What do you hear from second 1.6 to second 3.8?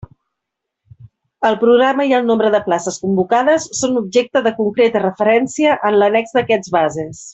programa i el nombre de places convocades